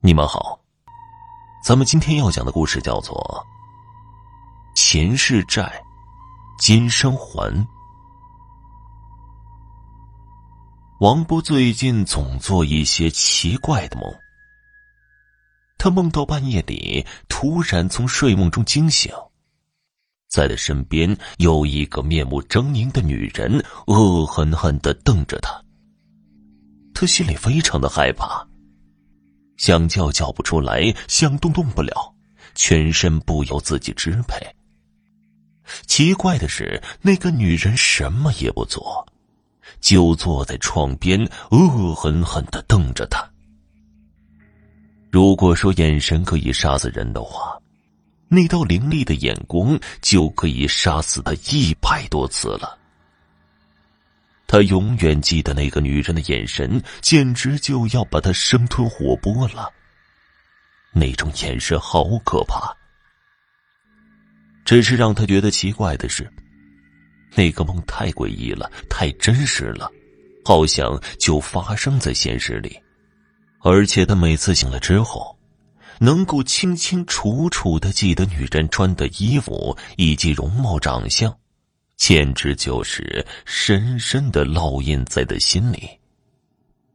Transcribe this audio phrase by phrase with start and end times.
[0.00, 0.60] 你们好，
[1.64, 3.16] 咱们今天要讲的故事叫做
[4.80, 5.82] 《前世债，
[6.58, 7.50] 今生还》。
[11.00, 14.14] 王波最近总做一些奇怪的梦，
[15.78, 19.10] 他梦到半夜里突然从睡梦中惊醒，
[20.28, 25.50] 在他身边有一个面目狰狞的女人，恶狠狠的瞪着他。
[26.94, 28.46] 他心里非常的害怕。
[29.56, 32.14] 想叫叫不出来，想动动不了，
[32.54, 34.36] 全身不由自己支配。
[35.86, 39.06] 奇怪的是，那个女人什么也不做，
[39.80, 43.28] 就坐在窗边，恶狠狠的瞪着他。
[45.10, 47.58] 如果说眼神可以杀死人的话，
[48.28, 52.78] 那道凌厉的眼光就可以杀死他一百多次了。
[54.46, 59.72] 他永远记得那个女人的眼神，简直就要把他生吞活剥了。
[60.92, 62.74] 那种眼神好可怕。
[64.64, 66.28] 只是让他觉得奇怪的是，
[67.34, 69.90] 那个梦太诡异了，太真实了，
[70.44, 72.80] 好像就发生在现实里。
[73.60, 75.36] 而且他每次醒了之后，
[75.98, 81.36] 能够清清楚楚的记得女人穿的衣服以及容貌长相。
[81.96, 85.88] 简直就是深深的烙印在他心里。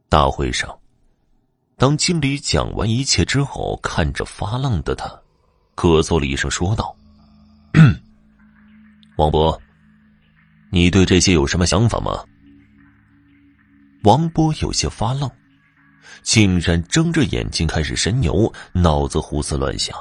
[0.08, 0.78] 大会上，
[1.78, 5.08] 当经理讲完一切之后，看着发愣的他，
[5.76, 6.96] 咳嗽了一声，说道
[9.18, 9.60] ：“王波，
[10.72, 12.24] 你对这些有什么想法吗？”
[14.04, 15.30] 王波有些发愣，
[16.24, 19.96] 竟然睁着眼睛开始神游，脑子胡思乱想。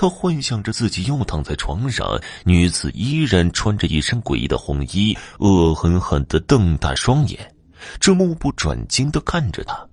[0.00, 2.06] 他幻想着自己又躺在床上，
[2.44, 7.52] 女子依然穿着一身诡异的红衣，恶狠狠的瞪大双眼，
[7.98, 9.88] 这目不转睛的看着他。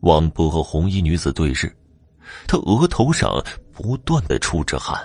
[0.00, 1.74] 王波和红衣女子对视，
[2.46, 3.42] 他额头上
[3.72, 5.00] 不断的出着汗，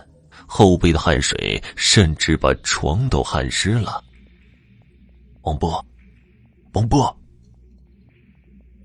[0.45, 4.03] 后背的汗水甚至把床都汗湿了。
[5.43, 5.85] 王波，
[6.73, 7.17] 王波，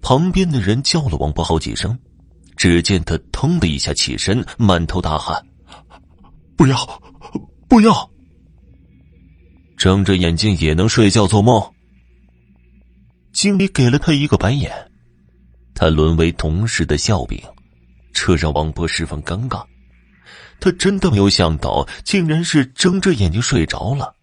[0.01, 1.99] 旁边的人叫了王波好几声。
[2.62, 5.45] 只见他腾的一下起身，满头大汗
[6.56, 7.03] ，“不要，
[7.69, 8.09] 不要！”
[9.77, 11.61] 睁着眼睛也能睡觉做梦。
[13.33, 14.71] 经理给了他一个白眼，
[15.75, 17.43] 他沦为同事的笑柄，
[18.12, 19.65] 这让王波十分尴尬。
[20.61, 24.15] 他真的没有想到，竟然是睁着眼睛睡着了，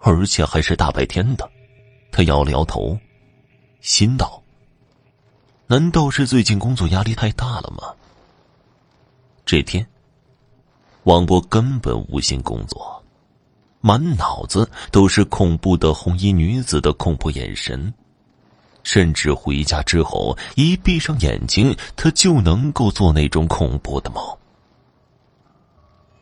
[0.00, 1.50] 而且还是大白天的。
[2.12, 2.94] 他摇了摇头，
[3.80, 4.42] 心道。
[5.68, 7.92] 难道是最近工作压力太大了吗？
[9.44, 9.84] 这天，
[11.02, 13.02] 王波根本无心工作，
[13.80, 17.92] 满脑子都是恐怖的红衣女子的恐怖眼神，
[18.84, 24.24] 甚至回家之后一闭上眼睛，他就能够做那种恐怖的梦。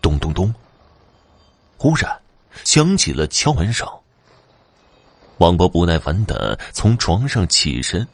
[0.00, 0.54] 咚咚咚！
[1.77, 2.19] 忽然
[2.65, 3.87] 响起了敲门声。
[5.37, 8.09] 王博不耐烦的从床上起身。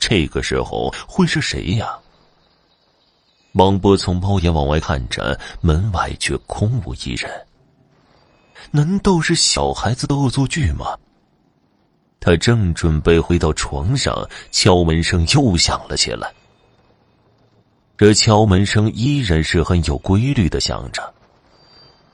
[0.00, 1.96] 这个时候会是谁呀？
[3.52, 7.30] 王波从猫眼往外看着，门外却空无一人。
[8.70, 10.98] 难道是小孩子的恶作剧吗？
[12.18, 16.32] 他正准备回到床上，敲门声又响了起来。
[17.96, 21.12] 这敲门声依然是很有规律的响着。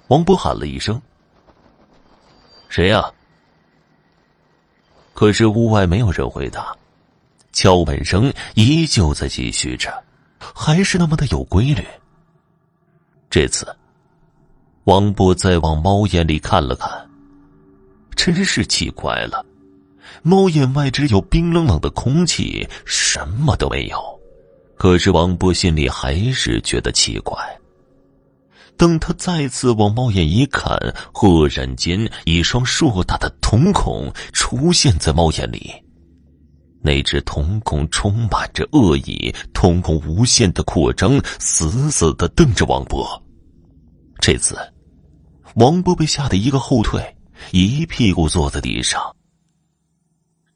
[0.09, 1.01] 王波喊了一声
[2.69, 3.13] ：“谁呀？”
[5.15, 6.77] 可是屋外没有人回答。
[7.57, 9.91] 敲门声依旧在继续着，
[10.39, 11.83] 还是那么的有规律。
[13.31, 13.67] 这次，
[14.85, 16.91] 王波再往猫眼里看了看，
[18.15, 19.43] 真是奇怪了。
[20.23, 23.99] 猫眼外只有冰冷冷的空气，什么都没有。
[24.77, 27.39] 可是王波心里还是觉得奇怪。
[28.77, 30.79] 等他再次往猫眼一看，
[31.11, 35.73] 忽然间，一双硕大的瞳孔出现在猫眼里。
[36.83, 43.23] 那只瞳孔充满着恶意，瞳孔无限的扩张，死死的瞪着王波。
[44.21, 44.57] 这次，
[45.57, 47.17] 王波被吓得一个后退，
[47.51, 49.15] 一屁股坐在地上。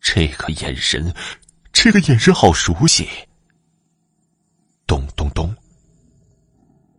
[0.01, 1.13] 这个眼神，
[1.73, 3.09] 这个眼神好熟悉。
[4.87, 5.55] 咚咚咚，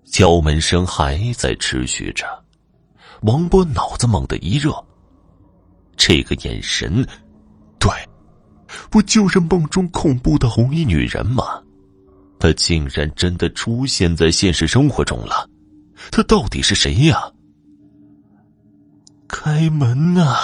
[0.06, 2.26] 敲门声还在持续着。
[3.22, 4.72] 王波脑子猛地一热，
[5.96, 7.06] 这个眼神，
[7.80, 7.90] 对。
[8.90, 11.44] 不就是梦中恐怖的红衣女人吗？
[12.40, 15.48] 她竟然真的出现在现实生活中了，
[16.12, 17.22] 她到底是谁呀？
[19.28, 20.36] 开门呐！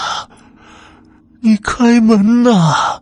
[1.41, 3.01] 你开门呐！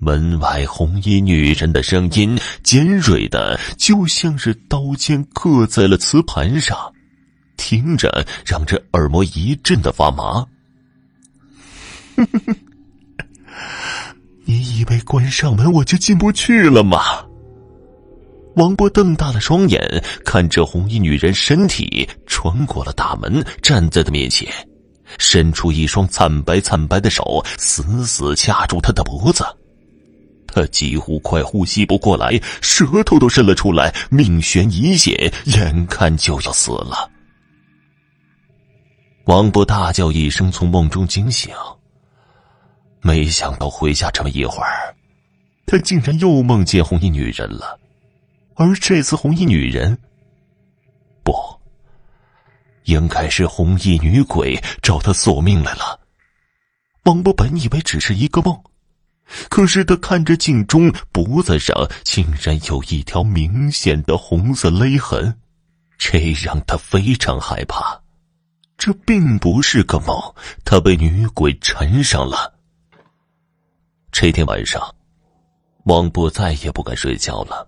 [0.00, 6.76] 门外红衣女人的声音尖锐的，就像是刀尖刻在了瓷盘上，
[7.56, 10.46] 听着让这耳膜一阵的发麻。
[14.44, 17.24] 你以为关上门我就进不去了吗？
[18.56, 24.48] 王波瞪大了双眼，看着红衣女人身体穿过了大门，站在他面前，
[25.18, 29.44] 伸出一双惨白惨白的手，死死掐住他的脖子。
[30.46, 37.10] 他几乎快呼吸不过来，舌头都伸了出来，命悬一线，眼看就要死了。
[39.24, 41.52] 王波大叫一声，从梦中惊醒。
[43.06, 44.96] 没想到回家这么一会儿，
[45.66, 47.78] 他竟然又梦见红衣女人了，
[48.54, 49.98] 而这次红衣女人，
[51.22, 51.34] 不，
[52.84, 56.00] 应该是红衣女鬼找他索命来了。
[57.02, 58.58] 王波本以为只是一个梦。
[59.50, 61.74] 可是他看着镜中脖子上
[62.04, 65.38] 竟然有一条明显的红色勒痕，
[65.98, 68.00] 这让他非常害怕。
[68.78, 70.34] 这并不是个梦，
[70.64, 72.53] 他被女鬼缠上了。
[74.16, 74.80] 这天晚上，
[75.86, 77.66] 王波再也不敢睡觉了。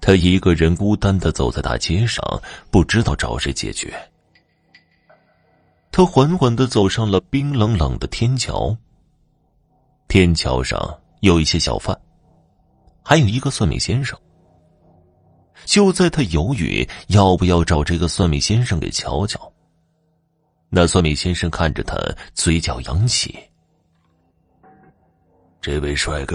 [0.00, 2.24] 他一个人孤单的走在大街上，
[2.70, 3.92] 不知道找谁解决。
[5.92, 8.74] 他缓缓的走上了冰冷冷的天桥。
[10.08, 11.94] 天桥上有一些小贩，
[13.04, 14.18] 还有一个算命先生。
[15.66, 19.52] 就在他犹豫要不要找这个算命先生给瞧瞧，
[20.70, 21.98] 那算命先生看着他，
[22.32, 23.38] 嘴角扬起
[25.70, 26.34] ：“这位帅哥，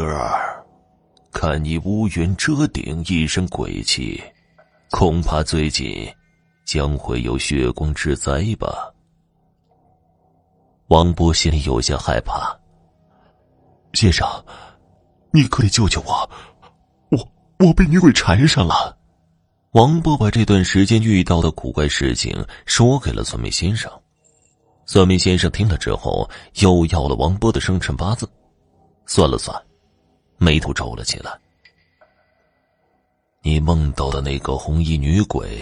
[1.32, 4.22] 看你乌云遮顶，一身鬼气，
[4.92, 6.08] 恐怕最近
[6.66, 8.94] 将会有血光之灾吧？”
[10.90, 12.56] 王波心里有些害怕。
[13.94, 14.28] 先生，
[15.32, 16.30] 你可得救救我！
[17.10, 17.28] 我
[17.66, 18.96] 我被女鬼缠上了。
[19.72, 23.92] 王波把这段时间遇到的古怪事情说给了算命先生。
[24.86, 28.30] 算命先生听了之后，又要了王波的生辰八字，
[29.06, 29.56] 算了算，
[30.38, 31.32] 眉头皱了起来。
[33.42, 35.62] 你梦到的那个红衣女鬼，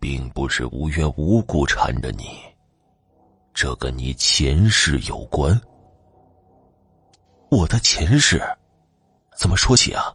[0.00, 2.38] 并不是无缘无故缠着你，
[3.52, 5.58] 这跟你前世有关。
[7.50, 8.42] 我的前世，
[9.36, 10.12] 怎么说起啊？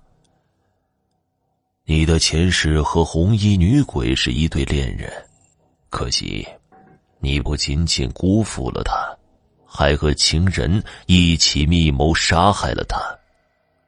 [1.85, 5.11] 你的前世和红衣女鬼是一对恋人，
[5.89, 6.45] 可惜，
[7.19, 9.17] 你不仅仅辜负了她，
[9.71, 12.99] 还和情人一起密谋杀害了他，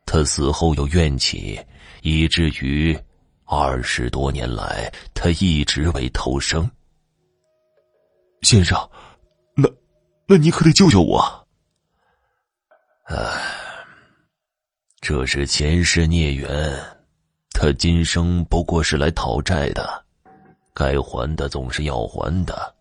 [0.05, 1.59] 他死后有怨气，
[2.03, 2.97] 以至于
[3.45, 6.69] 二十多年来，他一直未投生。
[8.43, 8.77] 先生，
[9.55, 9.67] 那，
[10.27, 11.47] 那你可得救救我。
[13.05, 13.15] 唉，
[15.01, 16.47] 这是前世孽缘，
[17.51, 20.05] 他今生不过是来讨债的，
[20.73, 22.73] 该还的总是要还的，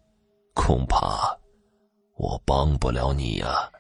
[0.54, 1.36] 恐怕
[2.20, 3.70] 我帮不了你呀。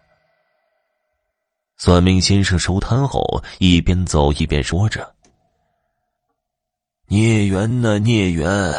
[1.76, 5.14] 算命先生收摊后，一边走一边说着
[7.06, 8.74] ：“孽缘呐，孽缘，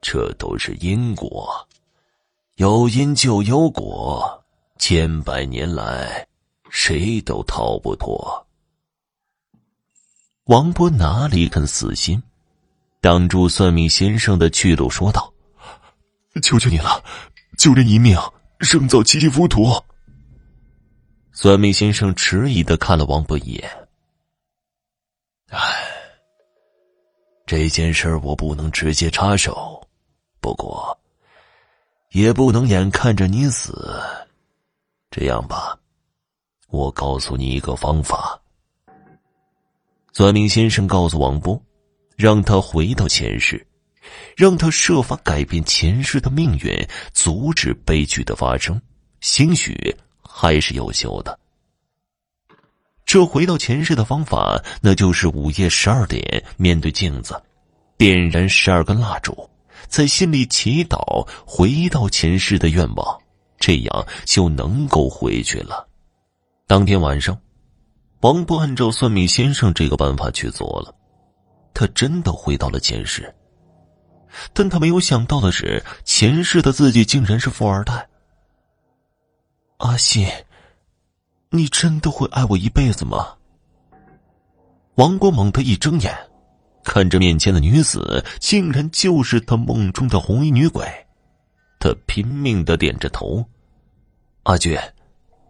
[0.00, 1.66] 这都是因果，
[2.54, 4.44] 有因就有果，
[4.78, 6.24] 千百年来。”
[6.70, 8.46] 谁都逃不脱。
[10.44, 12.22] 王波哪里肯死心，
[13.00, 15.32] 挡住算命先生的去路，说道
[16.44, 17.02] ：“求求你了，
[17.56, 18.14] 救人一命
[18.60, 19.66] 胜造七级浮屠。”
[21.32, 23.88] 算命先生迟疑的看了王波一眼
[25.50, 25.86] ：“唉，
[27.46, 29.80] 这件事我不能直接插手，
[30.40, 30.98] 不过
[32.10, 34.00] 也不能眼看着你死。
[35.10, 35.78] 这样吧。”
[36.70, 38.38] 我告诉你一个方法。
[40.12, 41.58] 算命先生告诉王波，
[42.14, 43.66] 让他回到前世，
[44.36, 48.80] 让他设法改变前世的命运，阻止悲剧的发生，
[49.20, 49.74] 兴许
[50.22, 51.38] 还是有效的。
[53.04, 57.40] 这回到前世的方法，那就是午夜十二点，面对镜子，
[57.96, 59.48] 点燃十二根蜡烛，
[59.88, 63.18] 在心里祈祷回到前世的愿望，
[63.58, 65.88] 这样就能够回去了。
[66.66, 67.40] 当天晚上，
[68.20, 70.94] 王波按照算命先生这个办法去做了，
[71.72, 73.34] 他真的回到了前世。
[74.52, 78.08] 但他没有想到的是，前世的自己竟然是富二代。
[79.78, 80.28] 阿信，
[81.50, 83.34] 你真的会爱我一辈子吗？
[84.96, 86.12] 王国猛地一睁眼，
[86.82, 90.84] 看着面前的女子，竟然就是他梦中的红衣女鬼。
[91.78, 93.44] 他拼命的点着头
[94.42, 94.76] ：“阿俊，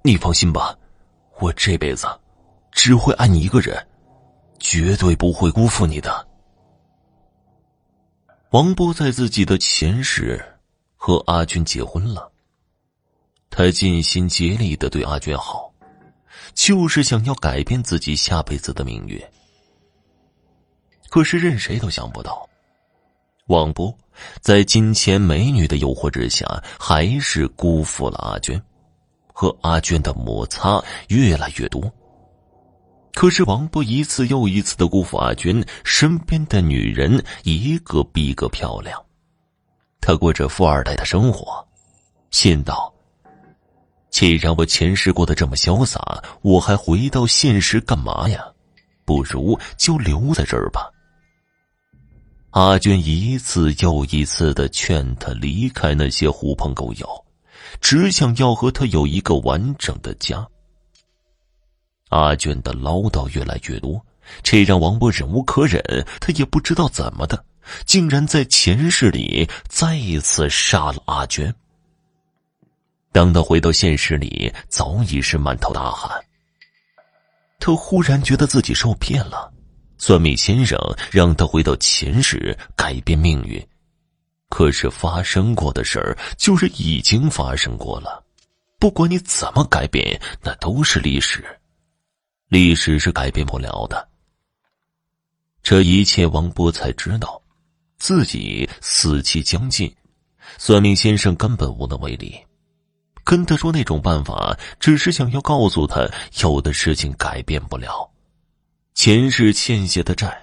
[0.02, 0.76] 你放心吧。”
[1.40, 2.06] 我这辈子
[2.72, 3.86] 只会爱你一个人，
[4.58, 6.27] 绝对不会辜负你的。
[8.50, 10.42] 王波在自己的前世
[10.96, 12.32] 和阿娟结婚了，
[13.50, 15.70] 他尽心竭力的对阿娟好，
[16.54, 19.22] 就是想要改变自己下辈子的命运。
[21.10, 22.48] 可是任谁都想不到，
[23.48, 23.94] 王波
[24.40, 26.46] 在金钱美女的诱惑之下，
[26.80, 28.58] 还是辜负了阿娟，
[29.30, 31.82] 和阿娟的摩擦越来越多。
[33.18, 38.96] 可是王波一次又一次的辜负阿娟，身边的女人一个比一个漂亮，
[40.00, 41.66] 他过着富二代的生活，
[42.30, 42.94] 心道：
[44.08, 48.40] 既然我前世过得这么潇洒，我还回到现实干嘛呀？
[49.04, 50.88] 不如就留在这儿吧。
[52.50, 57.24] 阿娟一次又一次的劝他离开那些狐朋狗友，
[57.80, 60.48] 只想要和他有一个完整的家。
[62.08, 64.04] 阿娟的唠叨越来越多，
[64.42, 65.82] 这让王波忍无可忍。
[66.20, 67.44] 他也不知道怎么的，
[67.84, 71.54] 竟然在前世里再一次杀了阿娟。
[73.12, 76.10] 当他回到现实里，早已是满头大汗。
[77.58, 79.52] 他忽然觉得自己受骗了，
[79.96, 80.78] 算命先生
[81.10, 83.60] 让他回到前世改变命运，
[84.48, 88.22] 可是发生过的事儿就是已经发生过了，
[88.78, 91.44] 不管你怎么改变，那都是历史。
[92.48, 94.08] 历史是改变不了的。
[95.62, 97.40] 这一切，王波才知道，
[97.98, 99.94] 自己死期将近，
[100.56, 102.34] 算命先生根本无能为力。
[103.22, 106.08] 跟他说那种办法，只是想要告诉他，
[106.40, 108.10] 有的事情改变不了，
[108.94, 110.40] 前世欠下的债，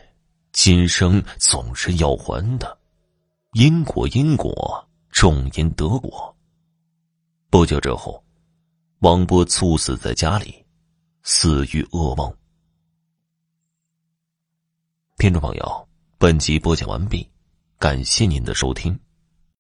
[0.52, 2.78] 今生总是要还的。
[3.54, 6.36] 因果，因果，种因得果。
[7.50, 8.24] 不久之后，
[9.00, 10.65] 王波猝死在家里。
[11.28, 12.32] 死于噩梦。
[15.18, 15.88] 听众朋友，
[16.20, 17.28] 本集播讲完毕，
[17.80, 19.00] 感谢您的收听。